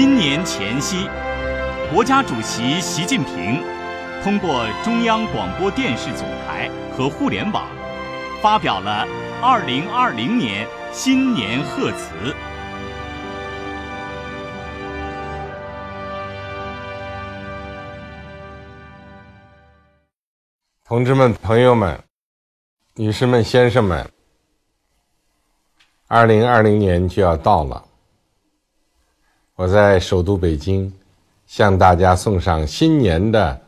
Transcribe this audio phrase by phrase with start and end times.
[0.00, 1.10] 新年前夕，
[1.92, 3.62] 国家主席习近平
[4.24, 7.66] 通过中央广播电视总台和互联网，
[8.40, 9.06] 发表了
[9.42, 12.34] 2020年新年贺词。
[20.82, 22.02] 同志们、朋友们、
[22.94, 24.10] 女士们、先生们，
[26.08, 27.84] 二零二零年就要到了，
[29.60, 30.90] 我在首都北京
[31.46, 33.60] 向大家送上新年的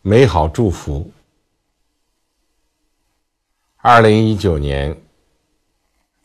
[0.00, 1.10] 美好祝福。
[3.78, 4.96] 二零一九年，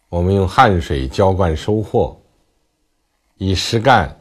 [0.09, 2.16] 我们用汗水浇灌收获，
[3.38, 4.16] 以实干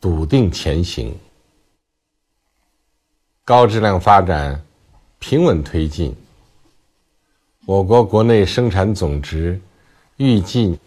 [0.00, 1.14] 笃定前行，
[3.44, 4.58] 高质量发展。
[5.18, 6.16] 平稳推进，
[7.66, 9.60] 我国国内生产总值
[10.16, 10.78] 预计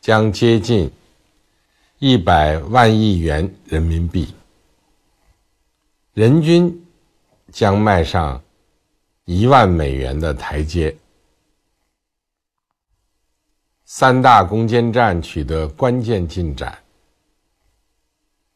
[0.00, 0.90] 将接近
[2.02, 4.34] 一百万亿元人民币，
[6.14, 6.86] 人均
[7.52, 8.42] 将迈上
[9.26, 10.96] 一万美元的台阶。
[13.84, 16.78] 三大攻坚战取得关键进展，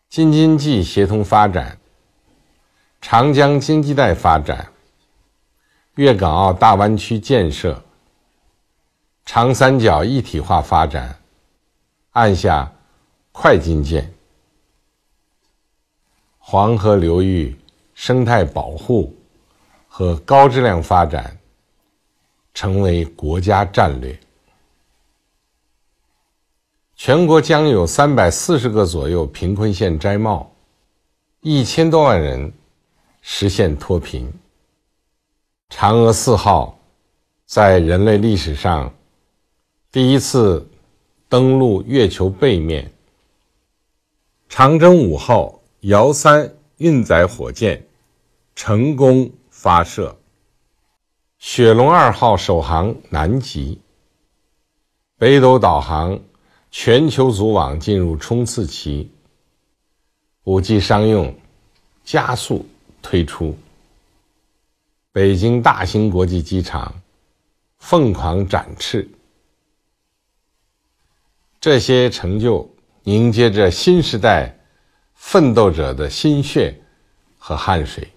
[0.09, 1.79] 京津冀协同发展，
[3.03, 4.73] 长江经济带发展。
[5.97, 7.85] 粤港澳大湾区建设、
[9.27, 11.19] 长三角一体化发展
[12.13, 12.73] 按下
[13.37, 14.15] 快进键，
[16.39, 17.55] 黄河流域
[17.93, 19.13] 生态保护
[19.89, 21.37] 和高质量发展
[22.55, 24.17] 成为国家战略。
[26.95, 30.49] 全国将有三百四十个左右贫困县摘帽，
[31.41, 32.53] 一千多万人
[33.21, 34.33] 实现脱贫。
[35.71, 36.79] 嫦娥四号
[37.47, 38.95] 在人类历史上
[39.91, 40.65] 第一次
[41.29, 42.94] 登陆月球背面，
[44.57, 47.89] 长征五号遥三运载火箭
[48.55, 50.17] 成功发射，
[51.41, 53.81] 雪龙二号首航南极，
[55.19, 56.21] 北斗导航
[56.71, 59.11] 全球组网进入冲刺期，
[60.45, 61.37] 五 G 商用
[62.05, 62.65] 加速
[63.03, 63.59] 推出。
[65.11, 67.03] 北京大兴国际机场
[67.79, 69.11] 疯狂展翅，
[71.61, 72.71] 这些成就
[73.05, 74.57] 凝结着新时代
[75.15, 76.75] 奋斗者的心血
[77.39, 78.11] 和汗水，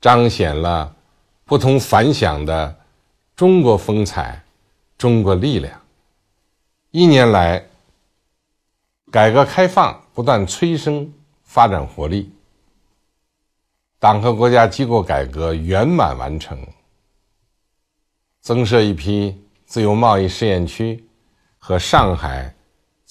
[0.00, 0.94] 彰显了
[1.44, 2.78] 不同凡响的
[3.34, 4.44] 中国风采、
[4.98, 5.80] 中国力量。
[6.90, 7.64] 一年来，
[9.10, 11.10] 改革开放不断催生
[11.42, 12.30] 发展活力。
[13.98, 16.58] 党和国家机构改革圆满完成，
[18.42, 21.02] 增设一批自由贸易试验区
[21.56, 22.54] 和上海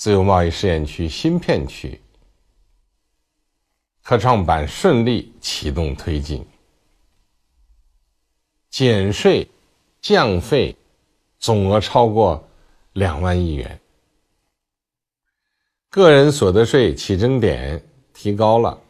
[0.01, 2.01] 自由贸易试验区新片区，
[4.01, 6.43] 科创板顺利启动推进，
[8.71, 9.47] 减税
[10.01, 10.75] 降费
[11.37, 12.43] 总额超过
[12.93, 13.79] 两万亿元，
[15.91, 18.81] 个人所得税起征点提高了。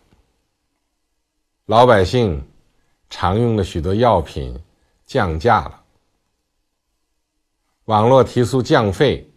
[1.65, 2.41] 老百姓
[3.09, 4.57] 常用的许多药品
[5.05, 5.83] 降价了，
[7.83, 9.29] 网络提速降费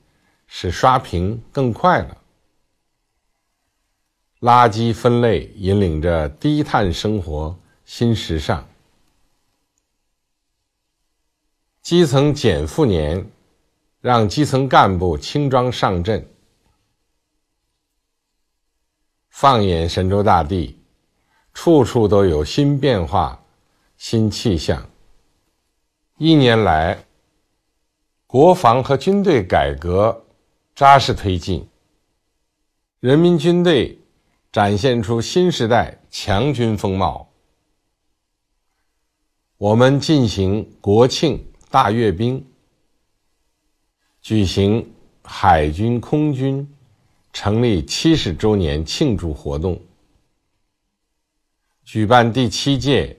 [0.57, 2.17] 使刷屏更快了，
[4.39, 8.65] 垃圾分类引领着低碳生活新时尚，
[11.83, 13.29] 基层减负年
[14.01, 16.25] 让基层干部轻装上阵。
[19.31, 20.79] 放眼神州大地。
[21.53, 23.45] 处处都有新变化、
[23.97, 24.89] 新气象。
[26.19, 27.05] 一年来，
[28.27, 30.24] 国防和军队改革
[30.75, 31.69] 扎实推进，
[32.99, 33.97] 人民军队
[34.51, 37.31] 展现出新时代强军风貌。
[39.57, 42.45] 我们进行国庆大阅兵，
[44.21, 44.93] 举行
[45.23, 46.69] 海军空军
[47.33, 49.81] 成立七十周年庆祝活动。
[51.85, 53.17] 举办第七届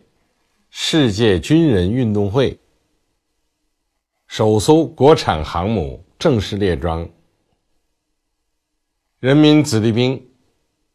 [0.70, 2.60] 世界军人运动会，
[4.28, 7.10] 首艘国产航母正式列装。
[9.20, 10.30] 人民子弟兵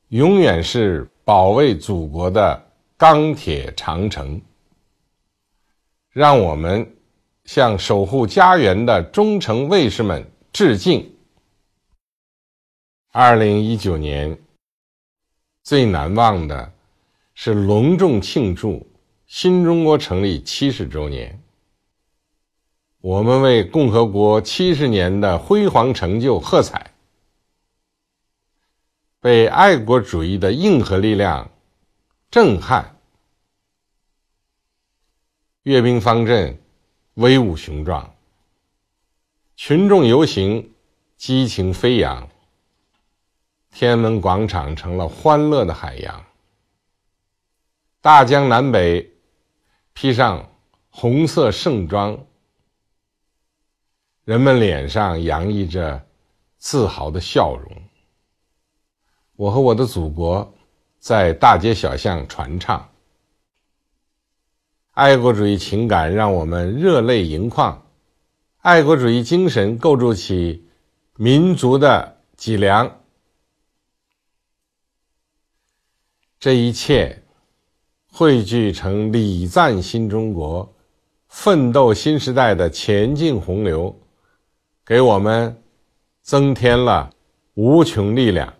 [0.08, 2.62] 永远是保卫祖国的
[2.96, 4.40] 钢铁长城。
[6.10, 6.96] 让我们
[7.44, 11.14] 向守护家园的忠诚卫士们致敬。
[13.12, 14.38] 二零一九年
[15.62, 16.72] 最难忘的。
[17.42, 18.86] 是隆重庆祝
[19.26, 21.42] 新中国成立七十周年。
[23.00, 26.89] 我们为共和国七十年的辉煌成就喝彩。
[29.20, 31.50] 被爱国主义的硬核力量
[32.30, 32.96] 震撼。
[35.62, 36.58] 阅兵方阵
[37.14, 38.16] 威武雄壮，
[39.56, 40.72] 群众游行
[41.18, 42.30] 激情飞扬，
[43.70, 46.24] 天安门广场成了欢乐的海洋。
[48.00, 49.12] 大江南北
[49.92, 50.50] 披上
[50.88, 52.26] 红色盛装，
[54.24, 56.06] 人们脸上洋溢着
[56.56, 57.70] 自豪的笑容。
[59.40, 60.52] 我和我的祖国
[60.98, 62.90] 在大街小巷传唱。
[64.90, 67.86] 爱国主义情感让我们热泪盈眶，
[68.58, 70.68] 爱国主义精神构筑起
[71.16, 73.00] 民族的脊梁。
[76.38, 77.22] 这一切
[78.12, 80.70] 汇聚成礼赞新中国、
[81.28, 83.98] 奋斗新时代的前进洪流，
[84.84, 85.62] 给我们
[86.20, 87.08] 增添了
[87.54, 88.52] 无穷力量。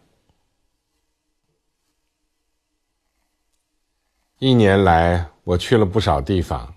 [4.40, 5.28] 一年来。
[5.42, 6.74] 我去了不少地方，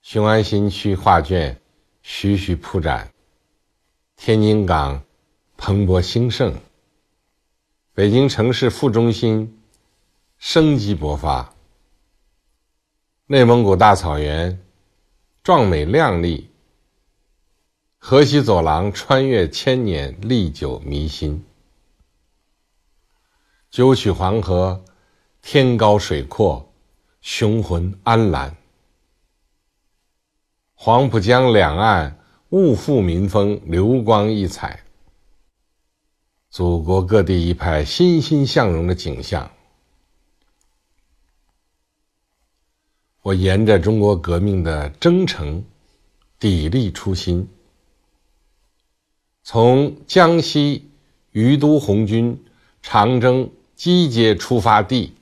[0.00, 1.60] 雄安新区画卷
[2.02, 3.12] 徐徐铺展，
[4.16, 5.02] 天津港
[5.56, 6.54] 蓬勃兴盛，
[7.94, 9.60] 北京城市副中心
[10.38, 11.52] 生机勃发，
[13.26, 14.62] 内蒙古大草原
[15.42, 16.48] 壮美亮丽，
[17.98, 21.44] 河西走廊穿越千年历久弥新，
[23.68, 24.84] 九曲黄河
[25.42, 26.72] 天高水阔。
[27.20, 28.56] 雄浑安澜，
[30.74, 32.18] 黄浦江两岸
[32.48, 34.82] 物阜民丰，流光溢彩。
[36.50, 39.52] 祖国各地一派欣欣向荣的景象。
[43.22, 45.64] 我沿着中国革命的征程，
[46.40, 47.48] 砥砺初心，
[49.44, 50.90] 从江西
[51.30, 52.44] 余都红军
[52.82, 55.14] 长征集结出发地。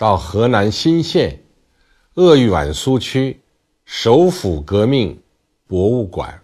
[0.00, 1.42] 到河南新县
[2.14, 3.42] 鄂豫皖苏区
[3.84, 5.20] 首府革命
[5.66, 6.40] 博物馆，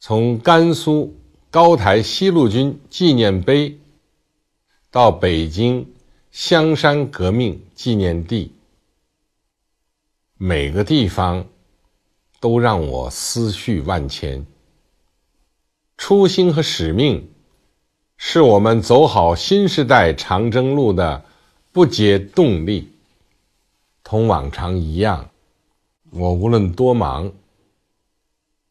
[0.00, 1.14] 从甘肃
[1.48, 3.78] 高台西路军纪念碑
[4.90, 5.94] 到北京
[6.32, 8.50] 香山革命纪念地，
[10.36, 11.46] 每个地方
[12.40, 14.44] 都让我思绪万千。
[15.96, 17.30] 初心和使命，
[18.16, 21.24] 是我们走好新时代长征路的。
[21.76, 22.90] 不竭动力，
[24.02, 25.28] 同往常一样，
[26.10, 27.30] 我无论多忙，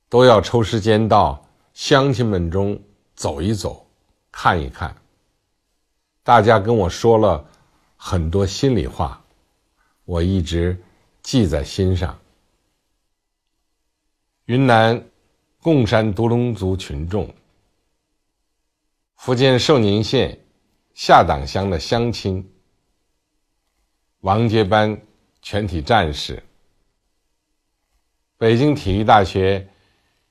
[0.10, 2.82] 都要抽时间到乡亲们中
[3.14, 3.86] 走一走，
[4.32, 4.98] 看一看。
[6.24, 7.48] 大家跟我说了
[7.96, 9.24] 很多心里话，
[10.06, 10.76] 我一直
[11.22, 12.20] 记在心上。
[14.46, 15.00] 云南
[15.62, 17.32] 贡山独龙族群众，
[19.18, 20.40] 福建寿宁县
[20.96, 22.44] 下党乡的乡亲。
[24.26, 25.04] 王杰班
[25.44, 26.42] 全体战士，
[28.40, 29.70] 北京体育大学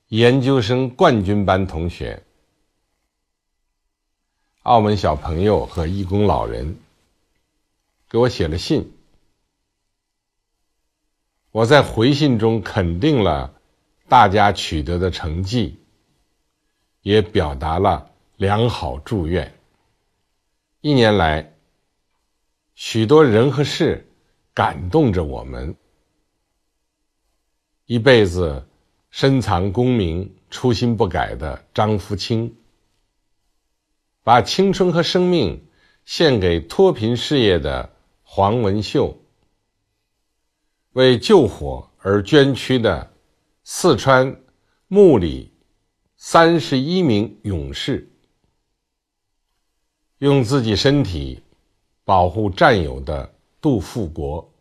[0.09, 2.21] 研究生冠军班同学，
[4.63, 6.77] 澳门小朋友和义工老人，
[8.09, 8.91] 给我写了信。
[11.51, 13.53] 我在回信中肯定了
[14.09, 15.79] 大家取得的成绩，
[17.01, 19.57] 也表达了良好祝愿。
[20.81, 21.54] 一年来。
[22.75, 24.05] 许多人和事
[24.53, 25.73] 感动着我们，
[27.85, 28.67] 一辈子
[29.09, 32.53] 深藏功名、初心不改的张福清，
[34.23, 35.65] 把青春和生命
[36.03, 39.17] 献给脱贫事业的黄文秀，
[40.91, 43.13] 为救火而捐躯的
[43.63, 44.41] 四川
[44.89, 45.53] 木里
[46.17, 48.11] 三十一名勇士，
[50.17, 51.41] 用自己身体。
[52.05, 54.53] 保护战友的杜富国，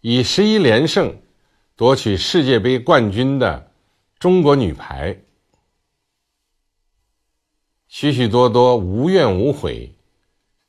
[0.00, 1.16] 以十一连胜
[1.76, 3.70] 夺取世界杯冠军的
[4.18, 5.16] 中国女排，
[7.86, 9.94] 许许多多无怨无悔、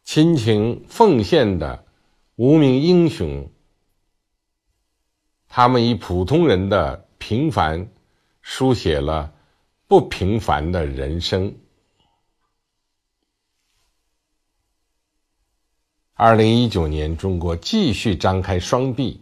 [0.03, 1.83] 亲情奉献的
[2.35, 3.49] 无名英雄，
[5.47, 7.89] 他们以普通人的平凡，
[8.43, 9.33] 书写了
[9.87, 11.51] 不平凡的人生。
[16.17, 19.19] 二零一九年，中国继续张开双臂，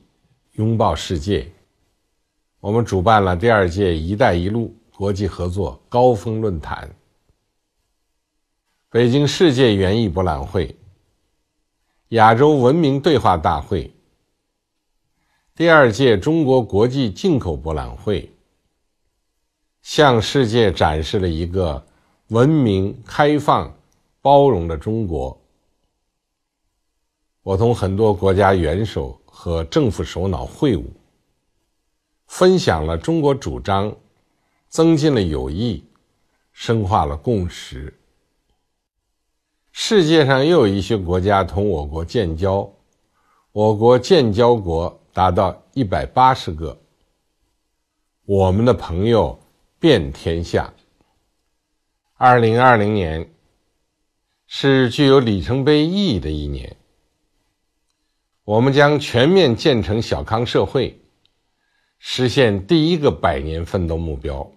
[0.52, 1.52] 拥抱世界。
[2.60, 6.88] 我们主办了第二届“一带一路”国际合作高峰论坛、
[8.92, 10.78] 北京世界园艺博览会、
[12.10, 13.92] 亚洲文明对话大会、
[15.56, 18.32] 第二届中国国际进口博览会、
[19.82, 21.84] 向世界展示了一个
[22.28, 23.76] 文明、开放、
[24.22, 25.36] 包容的中国。
[27.44, 30.86] 我同很多国家元首和政府首脑会晤，
[32.26, 33.94] 分享了中国主张，
[34.70, 35.84] 增进了友谊，
[36.54, 38.00] 深化了共识。
[39.74, 42.72] 世界上又有一些国家同我国建交，
[43.52, 46.80] 我国建交国达到一百八十个，
[48.24, 49.38] 我们的朋友
[49.80, 50.74] 遍天下。
[52.16, 53.30] 二零二零年
[54.48, 56.78] 是具有里程碑意义的一年。
[58.46, 61.00] 我们将全面建成小康社会，
[61.98, 64.52] 实现第一个百年奋斗目标。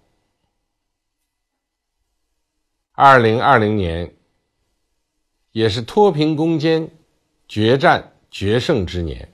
[2.90, 4.16] 二零二零年
[5.52, 6.90] 也是脱贫攻坚、
[7.47, 9.33] 决战决胜之年。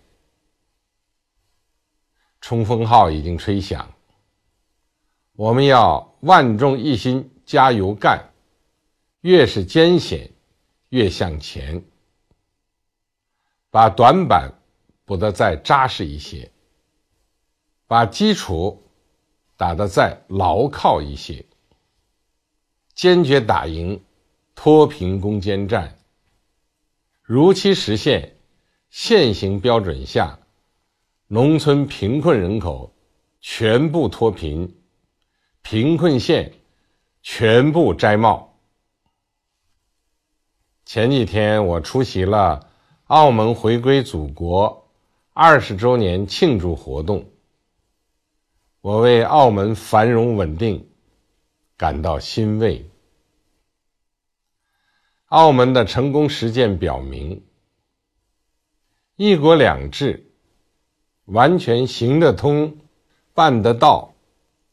[2.42, 3.94] 冲锋号已经吹响，
[5.32, 8.30] 我们要万众一心，加油干！
[9.22, 10.30] 越是艰险，
[10.90, 11.82] 越向前。
[13.72, 14.52] 把短板
[15.06, 16.52] 补得再扎实一些，
[17.86, 18.82] 把基础
[19.56, 21.46] 打得再牢靠一些，
[22.94, 24.04] 坚决打赢
[24.54, 25.96] 脱贫攻坚战，
[27.22, 28.36] 如期实现
[28.90, 30.38] 现行标准下
[31.28, 32.94] 农村贫困人口
[33.40, 34.82] 全部脱贫，
[35.62, 36.52] 贫困县
[37.22, 38.58] 全部摘帽。
[40.84, 42.68] 前几天我出席了。
[43.12, 44.88] 澳门回归祖国
[45.34, 47.30] 二十周年庆祝活动，
[48.80, 50.88] 我为澳门繁荣稳定
[51.76, 52.88] 感到欣慰。
[55.26, 57.44] 澳门的成功实践表明，
[59.16, 60.32] 一国两制
[61.26, 62.78] 完全行得通、
[63.34, 64.14] 办得到、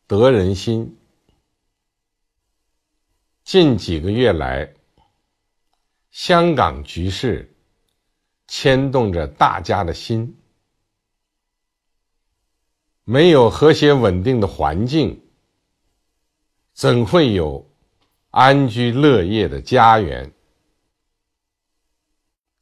[0.07, 0.97] 得人心。
[3.43, 4.73] 近几个月来，
[6.09, 7.53] 香港局势。
[8.49, 10.35] 牵动着大家的心。
[13.03, 15.21] 没有和谐稳定的环境，
[16.73, 17.69] 怎会有
[18.31, 20.33] 安居乐业的家园？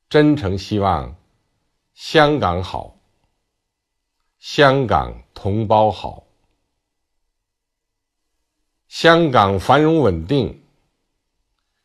[0.10, 1.16] 真诚希望
[1.94, 2.98] 香港好，
[4.40, 6.28] 香港同胞好，
[8.90, 10.64] 香港繁荣稳定，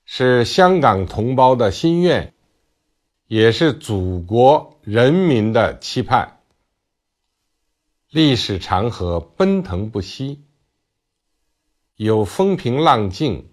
[0.04, 2.31] 是香港同胞的心愿。
[3.32, 6.42] 也是祖国人民的期盼。
[8.10, 10.42] 历史长河奔腾不息，
[11.96, 13.48] 有风平浪静，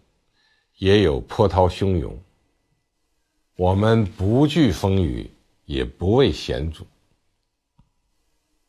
[0.80, 2.22] 也有波涛汹涌。
[3.56, 5.32] 我们不惧风雨，
[5.64, 6.86] 也不畏险阻。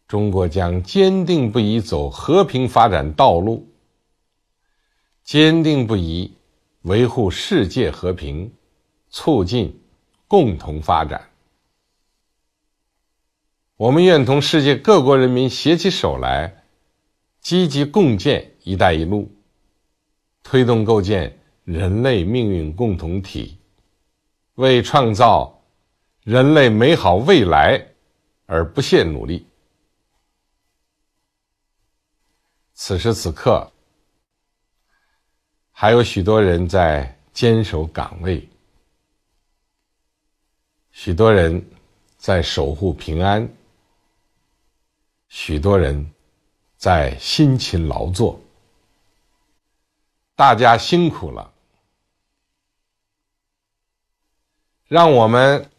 [0.06, 3.68] 中国将坚定不移走和平发展道路，
[5.24, 6.32] 坚定不移
[6.82, 8.52] 维护世界和平，
[9.08, 9.79] 促进。
[10.30, 11.28] 共同发展，
[13.74, 16.62] 我们愿同世界各国人民携起手来，
[17.40, 19.28] 积极共建“一带一路”，
[20.44, 23.58] 推动构建人类命运共同体，
[24.54, 25.64] 为创造
[26.22, 27.88] 人类美好未来
[28.46, 29.44] 而不懈努力。
[32.72, 33.72] 此时此刻，
[35.72, 38.49] 还有许多人在坚守岗位。
[41.02, 41.64] 许多人
[42.18, 43.50] 在守护平安，
[45.30, 46.12] 许多人
[46.76, 48.38] 在辛勤劳作，
[50.34, 51.54] 大家辛苦了。
[54.88, 55.70] 让我们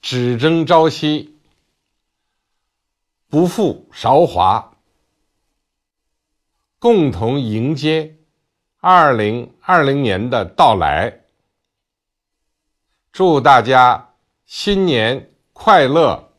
[0.00, 1.36] 只争朝夕，
[3.28, 4.76] 不负韶华，
[6.78, 8.16] 共同迎接
[8.78, 11.24] 二零二零年的到来。
[13.10, 14.10] 祝大家！
[14.54, 16.31] 新年快乐！